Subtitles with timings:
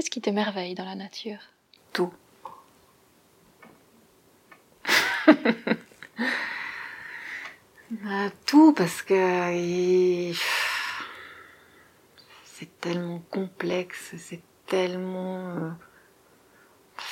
[0.00, 1.40] Qu'est-ce qui t'émerveille dans la nature?
[1.92, 2.10] Tout.
[7.90, 10.32] Bah, tout parce que
[12.44, 15.50] c'est tellement complexe, c'est tellement...
[15.50, 15.70] euh,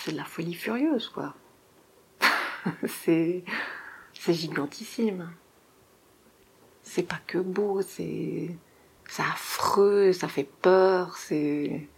[0.04, 1.34] C'est de la folie furieuse, quoi.
[2.86, 3.44] c'est
[4.14, 5.30] c'est gigantissime.
[6.82, 8.56] C'est pas que beau, c'est
[9.10, 11.86] c'est affreux, ça fait peur, c'est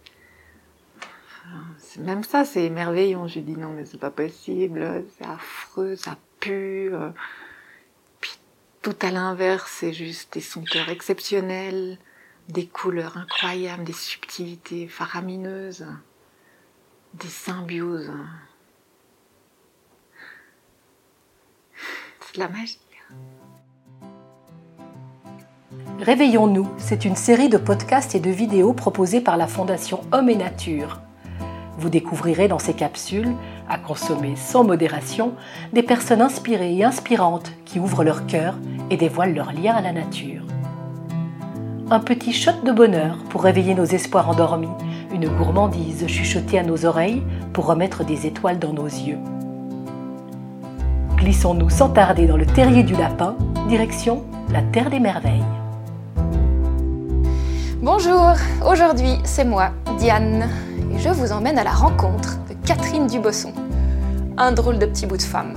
[1.99, 3.27] même ça, c'est émerveillant.
[3.27, 6.91] Je dis non, mais c'est pas possible, c'est affreux, ça pue.
[8.19, 8.37] Puis
[8.81, 11.97] tout à l'inverse, c'est juste des senteurs exceptionnelles,
[12.49, 15.85] des couleurs incroyables, des subtilités faramineuses,
[17.13, 18.11] des symbioses.
[22.21, 22.79] C'est de la magie.
[25.99, 30.35] Réveillons-nous, c'est une série de podcasts et de vidéos proposées par la Fondation Homme et
[30.35, 30.99] Nature.
[31.81, 33.33] Vous découvrirez dans ces capsules,
[33.67, 35.31] à consommer sans modération,
[35.73, 38.53] des personnes inspirées et inspirantes qui ouvrent leur cœur
[38.91, 40.43] et dévoilent leur lien à la nature.
[41.89, 44.69] Un petit shot de bonheur pour réveiller nos espoirs endormis,
[45.11, 49.17] une gourmandise chuchotée à nos oreilles pour remettre des étoiles dans nos yeux.
[51.17, 53.35] Glissons-nous sans tarder dans le terrier du lapin,
[53.67, 55.43] direction la Terre des Merveilles.
[57.81, 60.47] Bonjour, aujourd'hui c'est moi, Diane,
[61.01, 63.53] je vous emmène à la rencontre de Catherine Dubosson.
[64.37, 65.55] Un drôle de petit bout de femme.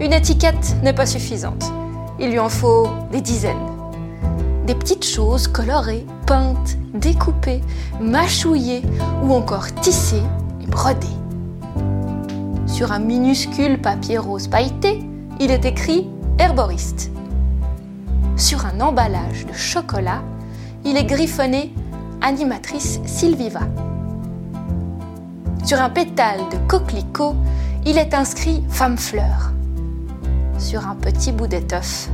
[0.00, 1.72] Une étiquette n'est pas suffisante,
[2.20, 3.66] il lui en faut des dizaines.
[4.66, 7.60] Des petites choses colorées, peintes, découpées,
[8.00, 8.82] mâchouillées
[9.24, 10.22] ou encore tissées
[10.62, 11.06] et brodées.
[12.66, 15.00] Sur un minuscule papier rose pailleté,
[15.40, 16.08] il est écrit
[16.38, 17.10] herboriste.
[18.36, 20.22] Sur un emballage de chocolat,
[20.84, 21.74] il est griffonné
[22.22, 23.62] animatrice Sylviva.
[25.64, 27.34] Sur un pétale de coquelicot,
[27.86, 29.52] il est inscrit femme fleur.
[30.58, 32.08] Sur un petit bout d'étoffe,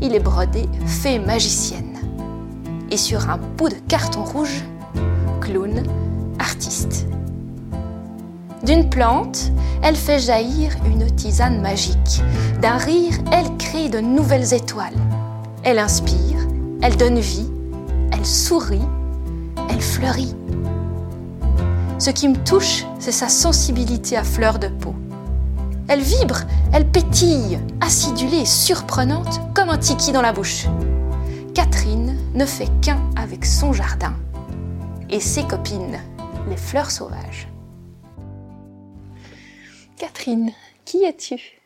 [0.00, 1.98] il est brodé fée magicienne.
[2.90, 4.64] Et sur un bout de carton rouge,
[5.40, 5.82] clown
[6.38, 7.06] artiste.
[8.64, 9.50] D'une plante,
[9.82, 12.22] elle fait jaillir une tisane magique.
[12.62, 14.96] D'un rire, elle crée de nouvelles étoiles.
[15.62, 16.38] Elle inspire,
[16.80, 17.50] elle donne vie,
[18.12, 18.88] elle sourit,
[19.68, 20.34] elle fleurit.
[21.98, 24.94] Ce qui me touche, c'est sa sensibilité à fleur de peau.
[25.88, 26.40] Elle vibre,
[26.72, 30.66] elle pétille, acidulée et surprenante comme un tiki dans la bouche.
[31.54, 34.14] Catherine ne fait qu'un avec son jardin
[35.08, 36.00] et ses copines,
[36.48, 37.48] les fleurs sauvages.
[39.96, 40.50] Catherine,
[40.84, 41.60] qui es-tu?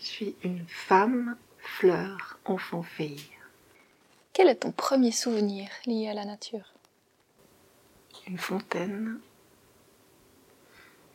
[0.00, 3.26] Je suis une femme, fleur, enfant fille.
[4.32, 6.72] Quel est ton premier souvenir lié à la nature?
[8.26, 9.20] Une fontaine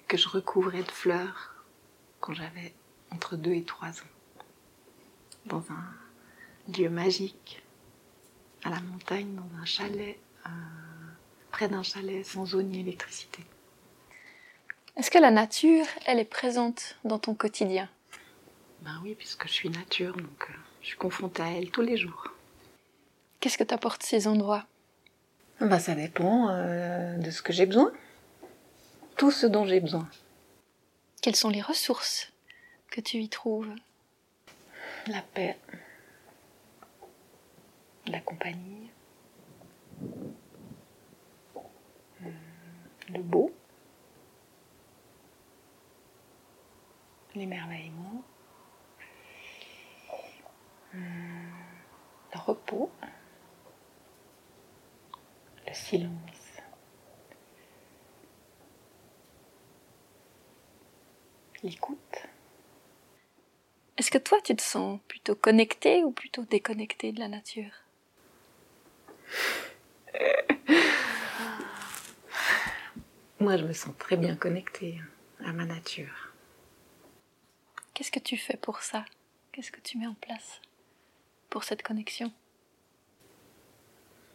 [0.07, 1.53] que je recouvrais de fleurs
[2.19, 2.73] quand j'avais
[3.11, 4.13] entre 2 et 3 ans.
[5.45, 7.63] Dans un lieu magique,
[8.63, 10.49] à la montagne, dans un chalet, euh,
[11.51, 13.43] près d'un chalet sans eau ni électricité.
[14.95, 17.89] Est-ce que la nature, elle est présente dans ton quotidien?
[18.81, 21.97] Ben oui, puisque je suis nature, donc euh, je suis confrontée à elle tous les
[21.97, 22.27] jours.
[23.39, 24.65] Qu'est-ce que t'apportent ces endroits?
[25.59, 27.91] Ben ça dépend euh, de ce que j'ai besoin.
[29.17, 30.09] Tout ce dont j'ai besoin.
[31.21, 32.31] Quelles sont les ressources
[32.91, 33.69] que tu y trouves?
[35.07, 35.57] La paix.
[38.07, 38.89] La compagnie.
[42.21, 42.33] Hum,
[43.13, 43.53] Le beau.
[47.35, 48.23] L'émerveillement.
[50.93, 51.51] Hum,
[52.33, 52.91] Le repos.
[55.73, 56.61] Le silence.
[61.63, 62.27] L'écoute.
[63.97, 67.71] Est-ce que toi, tu te sens plutôt connecté ou plutôt déconnecté de la nature?
[73.39, 75.01] Moi, je me sens très bien connectée
[75.43, 76.35] à ma nature.
[77.95, 79.05] Qu'est-ce que tu fais pour ça?
[79.51, 80.61] Qu'est-ce que tu mets en place
[81.49, 82.31] pour cette connexion?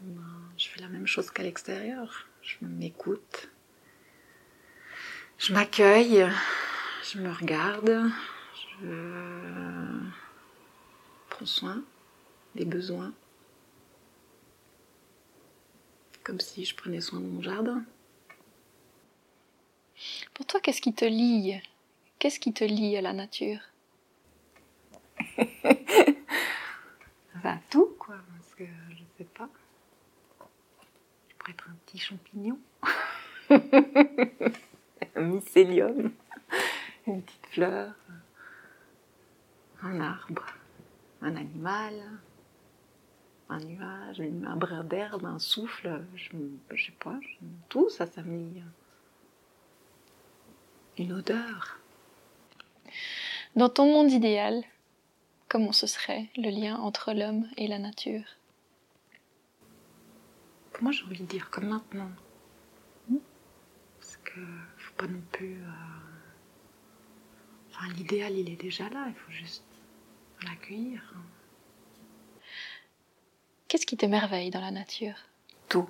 [0.01, 0.23] Ben,
[0.57, 2.27] Je fais la même chose qu'à l'extérieur.
[2.43, 3.49] Je m'écoute.
[5.39, 6.27] Je m'accueille.
[7.05, 8.11] Je me regarde.
[8.81, 10.01] Je
[11.31, 11.83] prends soin
[12.55, 13.13] des besoins.
[16.25, 17.85] Comme si je prenais soin de mon jardin.
[20.35, 21.61] Pour toi, qu'est-ce qui te lie?
[22.19, 23.61] Qu'est-ce qui te lie à la nature?
[27.37, 28.17] Enfin, tout, quoi.
[28.37, 29.49] Parce que je sais pas.
[31.29, 32.59] Je pourrait être un petit champignon,
[33.51, 36.13] un mycélium,
[37.07, 37.93] une petite fleur,
[39.83, 40.45] un arbre,
[41.23, 41.95] un animal,
[43.49, 46.31] un nuage, un brin d'herbe, un souffle, je,
[46.75, 48.45] je sais pas, je- tout ça, ça met
[50.99, 51.79] une odeur.
[53.57, 54.63] Dans ton monde idéal,
[55.49, 58.25] comment ce serait le lien entre l'homme et la nature?
[60.81, 62.11] Moi, j'ai envie de dire comme maintenant.
[64.01, 64.41] Parce que
[64.77, 65.61] faut pas non plus.
[65.63, 65.67] euh,
[67.71, 69.07] Enfin, l'idéal, il est déjà là.
[69.09, 69.65] Il faut juste
[70.45, 71.03] l'accueillir.
[73.69, 75.15] Qu'est-ce qui t'émerveille dans la nature?
[75.69, 75.89] Tout.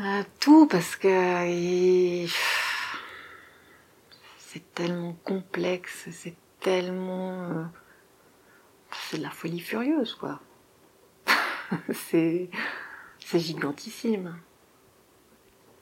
[0.00, 2.28] Euh, tout parce que il-
[4.38, 7.66] c'est tellement complexe, c'est tellement.
[9.08, 10.40] C'est de la folie furieuse, quoi.
[11.92, 12.48] c'est.
[13.34, 14.36] Gigantissime.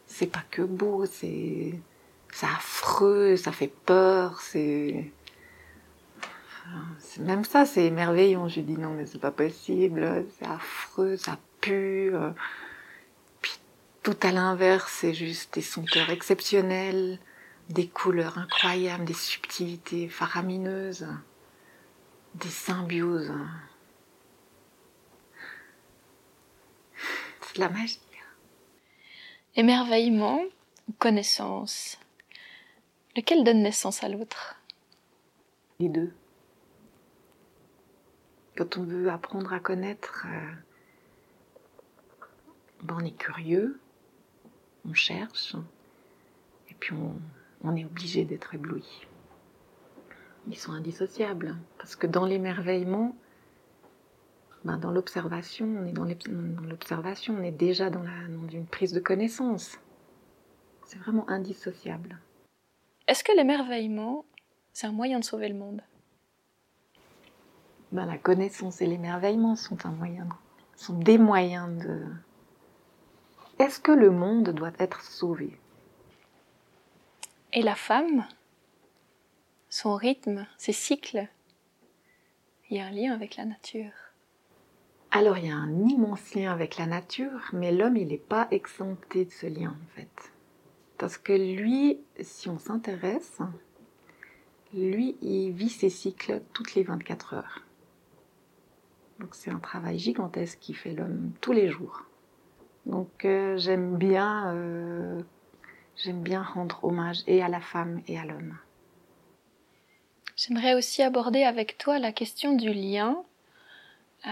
[0.06, 1.74] C'est pas que beau, c'est.
[2.42, 5.10] Affreux, ça fait peur, c'est.
[7.20, 8.48] Même ça, c'est émerveillant.
[8.48, 12.12] Je dis non, mais c'est pas possible, c'est affreux, ça pue.
[13.40, 13.52] Puis
[14.02, 17.18] tout à l'inverse, c'est juste des senteurs exceptionnelles,
[17.70, 21.06] des couleurs incroyables, des subtilités faramineuses,
[22.34, 23.32] des symbioses.
[27.40, 28.00] C'est de la magie.
[29.56, 30.42] Émerveillement
[30.88, 31.98] ou connaissance?
[33.16, 34.56] Lequel donne naissance à l'autre?
[35.78, 36.12] Les deux.
[38.56, 40.52] Quand on veut apprendre à connaître, euh,
[42.82, 43.80] ben, on est curieux,
[44.88, 45.54] on cherche,
[46.68, 47.16] et puis on,
[47.62, 49.06] on est obligé d'être ébloui.
[50.48, 53.16] Ils sont indissociables, parce que dans l'émerveillement,
[54.64, 56.04] ben, dans l'observation, on est dans
[56.66, 59.78] l'observation, on est déjà dans, la, dans une prise de connaissance.
[60.84, 62.18] C'est vraiment indissociable.
[63.06, 64.24] Est-ce que l'émerveillement,
[64.72, 65.82] c'est un moyen de sauver le monde?
[67.92, 70.26] Ben, la connaissance et l'émerveillement sont un moyen,
[70.76, 72.02] sont des moyens de.
[73.58, 75.58] Est-ce que le monde doit être sauvé?
[77.52, 78.26] Et la femme?
[79.76, 81.26] Son rythme, ses cycles
[82.70, 83.90] Il y a un lien avec la nature.
[85.10, 88.46] Alors il y a un immense lien avec la nature, mais l'homme il n'est pas
[88.52, 90.32] exempté de ce lien en fait,
[90.96, 93.40] parce que lui, si on s'intéresse,
[94.72, 97.64] lui il vit ses cycles toutes les 24 heures.
[99.18, 102.04] Donc c'est un travail gigantesque qui fait l'homme tous les jours.
[102.86, 105.20] Donc euh, j'aime bien, euh,
[105.96, 108.56] j'aime bien rendre hommage et à la femme et à l'homme.
[110.46, 113.16] J'aimerais aussi aborder avec toi la question du lien,
[114.26, 114.30] euh,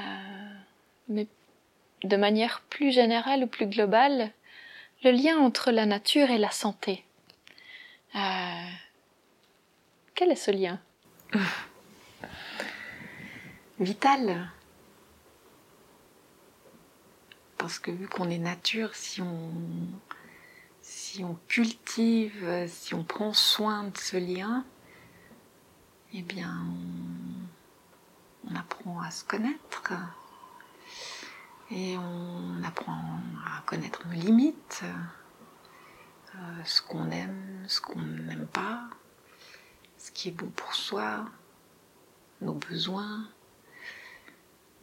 [1.09, 1.26] mais
[2.05, 4.31] de manière plus générale ou plus globale,
[5.05, 7.03] le lien entre la nature et la santé.
[8.14, 8.69] Euh,
[10.14, 10.79] quel est ce lien?
[13.81, 14.50] Vital.
[17.56, 19.50] Parce que vu qu'on est nature, si on,
[20.82, 24.67] si on cultive, si on prend soin de ce lien,
[26.14, 26.67] eh bien,
[28.44, 29.93] on, apprend à se connaître.
[31.70, 34.85] Et on apprend à connaître nos limites,
[36.35, 38.85] euh, ce qu'on aime, ce qu'on n'aime pas,
[39.97, 41.25] ce qui est bon pour soi,
[42.42, 43.26] nos besoins.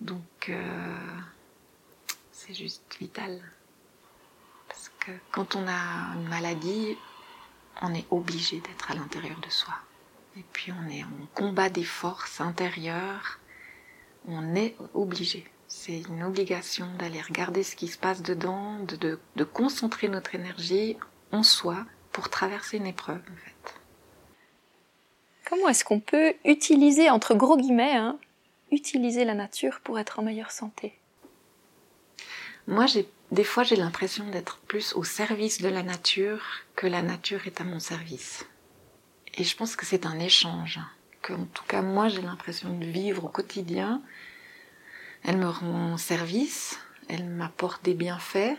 [0.01, 1.19] Donc, euh,
[2.31, 3.39] c'est juste vital.
[4.67, 6.97] Parce que quand on a une maladie,
[7.83, 9.75] on est obligé d'être à l'intérieur de soi.
[10.39, 13.39] Et puis on est en combat des forces intérieures.
[14.25, 15.45] On est obligé.
[15.67, 20.35] C'est une obligation d'aller regarder ce qui se passe dedans, de, de, de concentrer notre
[20.35, 20.95] énergie
[21.33, 23.75] en soi pour traverser une épreuve en fait.
[25.49, 28.17] Comment est-ce qu'on peut utiliser, entre gros guillemets, hein,
[28.71, 30.97] utiliser la nature pour être en meilleure santé?
[32.67, 36.43] Moi, j'ai des fois, j'ai l'impression d'être plus au service de la nature
[36.75, 38.45] que la nature est à mon service.
[39.35, 40.79] Et je pense que c'est un échange.
[41.21, 44.01] Que, en tout cas, moi, j'ai l'impression de vivre au quotidien.
[45.23, 48.57] Elle me rend service, elle m'apporte des bienfaits,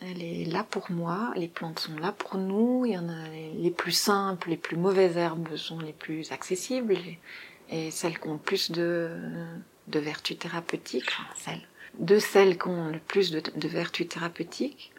[0.00, 3.28] elle est là pour moi, les plantes sont là pour nous, il y en a
[3.28, 6.96] les, plus simples, les plus mauvaises herbes sont les plus accessibles,
[7.68, 9.10] et, celles qui ont le plus de,
[9.86, 11.68] de vertus thérapeutiques, enfin, celles,
[12.00, 14.92] de celles qui ont le plus de vertus thérapeutiques.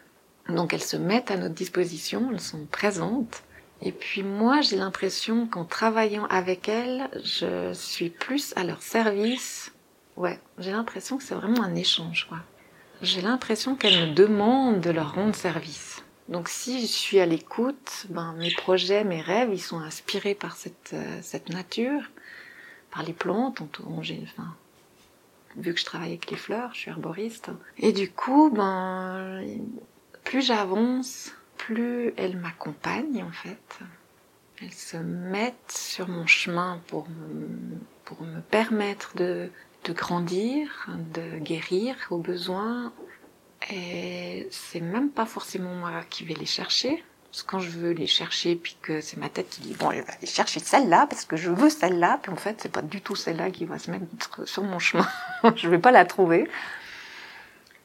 [0.48, 3.42] Donc elles se mettent à notre disposition, elles sont présentes.
[3.82, 9.72] Et puis moi, j'ai l'impression qu'en travaillant avec elles, je suis plus à leur service
[10.16, 12.38] Ouais, j'ai l'impression que c'est vraiment un échange, quoi.
[13.00, 16.04] J'ai l'impression qu'elles me demandent de leur rendre service.
[16.28, 20.54] Donc si je suis à l'écoute, ben, mes projets, mes rêves, ils sont inspirés par
[20.56, 22.02] cette, euh, nature,
[22.90, 24.54] par les plantes, dont j'ai, enfin,
[25.56, 27.50] vu que je travaille avec les fleurs, je suis herboriste.
[27.78, 29.42] Et du coup, ben,
[30.22, 31.32] plus j'avance,
[31.66, 33.78] plus elles m'accompagnent en fait.
[34.60, 39.50] Elles se mettent sur mon chemin pour me, pour me permettre de,
[39.84, 42.92] de grandir, de guérir au besoin.
[43.70, 47.02] Et c'est même pas forcément moi qui vais les chercher.
[47.30, 49.90] Parce que quand je veux les chercher, puis que c'est ma tête qui dit bon,
[49.90, 52.82] elle va aller chercher celle-là parce que je veux celle-là, puis en fait c'est pas
[52.82, 55.08] du tout celle-là qui va se mettre sur mon chemin.
[55.56, 56.48] je vais pas la trouver.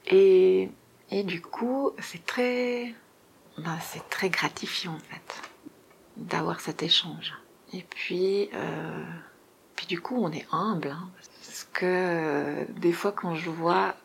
[0.08, 0.70] Et,
[1.12, 2.94] et du coup, c'est très,
[3.58, 5.42] ben, c'est très gratifiant en fait
[6.16, 7.34] d'avoir cet échange.
[7.74, 9.04] Et puis, euh,
[9.76, 11.10] puis du coup, on est humble, hein,
[11.46, 13.96] parce que euh, des fois quand je vois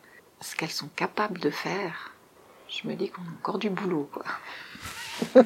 [0.41, 2.11] ce qu'elles sont capables de faire,
[2.67, 4.25] je me dis qu'on a encore du boulot, quoi.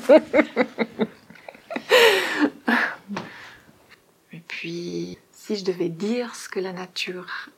[4.31, 7.49] Et puis, si je devais dire ce que la nature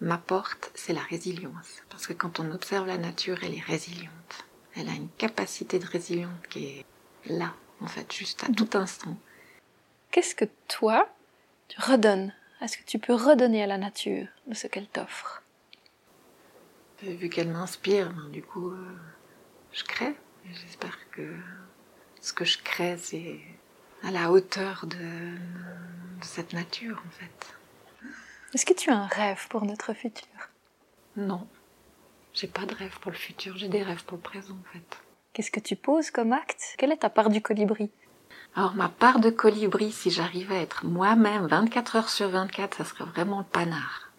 [0.00, 1.82] m'apporte, c'est la résilience.
[1.90, 4.47] Parce que quand on observe la nature, elle est résiliente.
[4.78, 6.84] Elle a une capacité de résilience qui est
[7.26, 9.16] là, en fait, juste à tout instant.
[10.12, 11.08] Qu'est-ce que toi,
[11.66, 12.32] tu redonnes?
[12.60, 15.42] Est-ce que tu peux redonner à la nature de ce qu'elle t'offre?
[17.02, 18.96] Vu qu'elle m'inspire, ben, du coup, euh,
[19.72, 20.14] je crée.
[20.52, 21.34] J'espère que
[22.20, 23.40] ce que je crée, c'est
[24.04, 27.54] à la hauteur de, de cette nature, en fait.
[28.54, 30.28] Est-ce que tu as un rêve pour notre futur?
[31.16, 31.48] Non,
[32.34, 34.98] j'ai pas de rêve pour le futur, j'ai des rêves pour le présent, en fait.
[35.32, 36.74] Qu'est-ce que tu poses comme acte?
[36.78, 37.90] Quelle est ta part du colibri?
[38.56, 42.84] Alors, ma part de colibri, si j'arrivais à être moi-même 24 heures sur 24, ça
[42.84, 44.10] serait vraiment le panard.